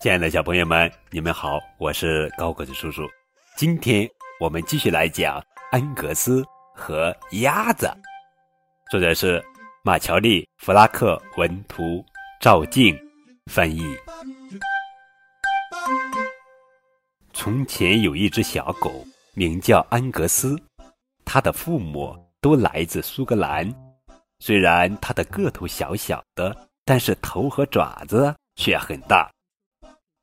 [0.00, 3.06] 亲爱的小朋友们，你们好，我是高个子叔叔。
[3.54, 4.08] 今天
[4.40, 6.42] 我们继续来讲安格斯
[6.74, 7.86] 和鸭子。
[8.90, 9.44] 作者是
[9.82, 12.02] 马乔丽·弗拉克文图，
[12.40, 12.98] 赵静
[13.52, 13.84] 翻译。
[17.34, 20.58] 从前有一只小狗，名叫安格斯，
[21.26, 23.70] 它的父母都来自苏格兰。
[24.38, 26.56] 虽然它的个头小小的，
[26.86, 29.30] 但是头和爪子却很大。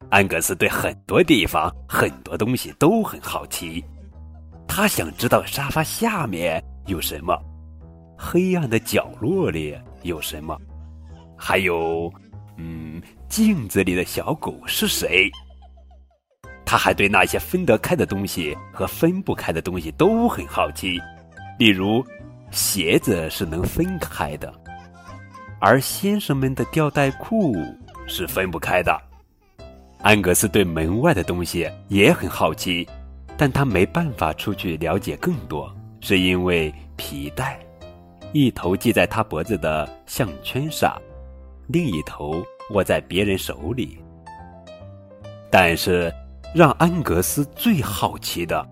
[0.09, 3.83] 安格斯对很多地方、很多东西都很好奇，
[4.67, 7.37] 他想知道沙发下面有什么，
[8.17, 10.57] 黑暗的角落里有什么，
[11.37, 12.11] 还有，
[12.55, 15.29] 嗯，镜子里的小狗是谁。
[16.65, 20.97] 他还对那些分得开的东西和分不开的东西都很好奇，
[21.59, 22.01] 例如，
[22.51, 24.53] 鞋子是能分开的，
[25.59, 27.55] 而先生们的吊带裤
[28.07, 29.06] 是分不开的。
[30.01, 32.87] 安格斯对门外的东西也很好奇，
[33.35, 37.59] 但他没办法出去了解更多，是因为皮带，
[38.31, 40.95] 一头系在他脖子的项圈上，
[41.67, 43.97] 另一头握在别人手里。
[45.49, 46.13] 但是，
[46.53, 48.65] 让安格斯最好奇的，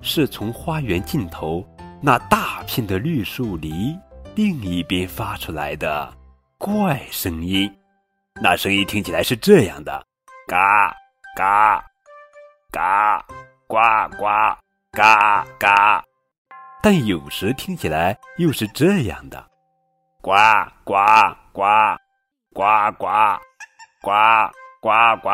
[0.00, 1.64] 是从花园尽头
[2.00, 3.96] 那大片的绿树篱
[4.34, 6.12] 另一边发出来的
[6.56, 7.70] 怪声音。
[8.42, 10.09] 那声音听起来是这样的。
[10.50, 10.92] 嘎
[11.36, 11.80] 嘎
[12.72, 13.24] 嘎，
[13.68, 13.76] 呱
[14.18, 14.26] 呱
[14.90, 16.04] 嘎嘎，
[16.82, 19.48] 但有时听起来又是这样的：
[20.20, 20.32] 呱
[20.82, 20.96] 呱
[21.52, 21.62] 呱
[22.52, 23.06] 呱呱
[24.02, 24.10] 呱
[24.80, 25.30] 呱呱。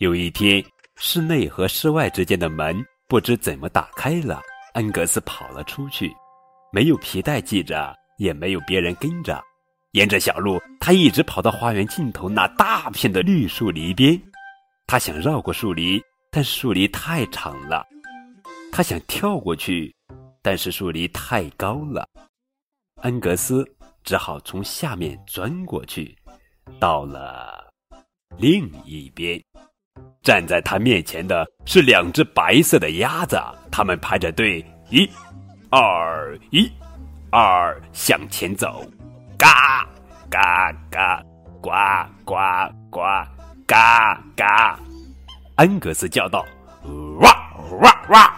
[0.00, 0.62] 有一天，
[0.96, 4.42] 室内和室外之间的门不知怎么打开了，
[4.74, 6.14] 恩格斯跑了出去，
[6.70, 9.42] 没有皮带系着，也没有别人跟着。
[9.92, 14.18] 沿着小路，他一直跑到花园尽头那大片的绿树篱边。
[14.86, 17.86] 他想绕过树篱，但树篱太长了。
[18.72, 19.94] 他想跳过去，
[20.40, 22.08] 但是树篱太高了。
[23.02, 23.66] 安格斯
[24.02, 26.16] 只好从下面钻过去，
[26.80, 27.70] 到了
[28.38, 29.38] 另一边。
[30.22, 33.38] 站在他面前的是两只白色的鸭子，
[33.70, 35.06] 它们排着队，一、
[35.68, 36.70] 二、一、
[37.30, 38.82] 二，向前走。
[39.42, 39.84] 嘎
[40.30, 41.20] 嘎嘎，
[41.60, 41.70] 呱
[42.24, 42.36] 呱
[42.88, 43.00] 呱，
[43.66, 44.78] 嘎嘎！
[45.56, 46.46] 安格斯叫道
[47.18, 48.32] ：“哇哇哇，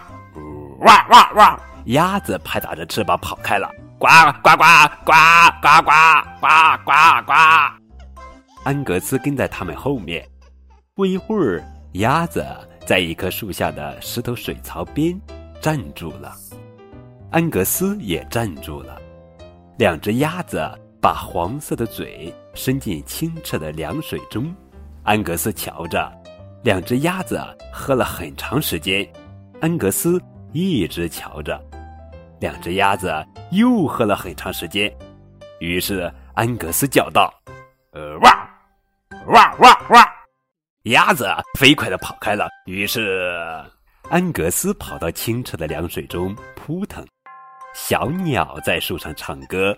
[0.79, 1.59] 哇哇哇！”
[1.93, 3.69] 鸭子拍打着翅膀跑开了。
[3.99, 4.07] 呱
[4.41, 4.63] 呱呱
[5.05, 5.13] 呱
[5.61, 5.91] 呱呱
[6.41, 6.91] 呱呱
[7.27, 7.33] 呱！
[8.63, 10.27] 安格斯跟在他们后面。
[10.95, 12.43] 不一会儿，鸭子
[12.83, 15.15] 在一棵树下的石头水槽边
[15.61, 16.33] 站住了，
[17.29, 18.99] 安格斯也站住了。
[19.77, 20.67] 两只鸭子。
[21.05, 24.51] 把黄色的嘴伸进清澈的凉水中，
[25.03, 26.11] 安格斯瞧着，
[26.63, 27.39] 两只鸭子
[27.71, 29.07] 喝了很长时间。
[29.61, 30.19] 安格斯
[30.51, 31.63] 一直瞧着，
[32.39, 34.91] 两只鸭子又喝了很长时间。
[35.59, 37.31] 于是安格斯叫道
[37.93, 38.49] ：“呃，哇，
[39.27, 40.11] 哇哇哇！”
[40.89, 41.29] 鸭子
[41.59, 42.49] 飞快地跑开了。
[42.65, 43.63] 于是
[44.09, 47.05] 安格斯跑到清澈的凉水中扑腾。
[47.75, 49.77] 小鸟在树上唱歌。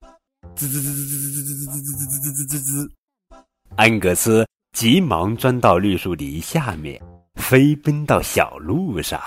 [0.61, 0.67] 翅膀。
[0.67, 2.91] 滋滋滋滋滋滋滋滋滋滋滋滋滋！
[3.75, 7.01] 安格斯急忙钻到绿树篱下面，
[7.35, 9.19] 飞奔到小路上，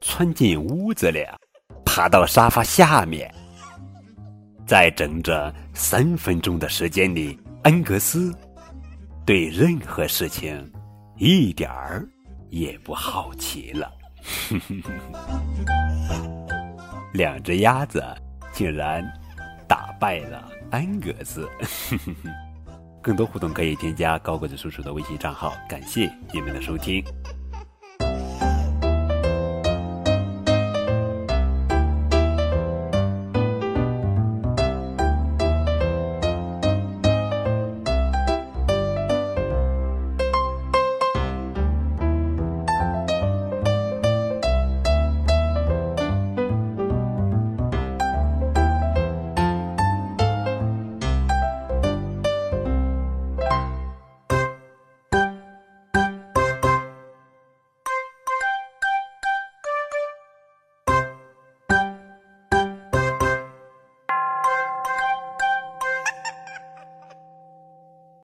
[0.00, 1.24] 窜进屋子里，
[1.84, 3.34] 爬到沙发下面。
[4.66, 8.32] 在整整三分钟的时间里，安格斯
[9.24, 10.70] 对任何事情
[11.16, 12.06] 一点儿
[12.50, 13.90] 也不好奇了。
[17.14, 18.04] 两只鸭子
[18.52, 19.02] 竟然。
[19.98, 21.48] 打败了安格斯，
[23.02, 25.52] 更多互动可以添加高个子叔叔的微信账号。
[25.68, 27.04] 感谢你们的收听。